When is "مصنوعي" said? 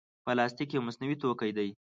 0.87-1.15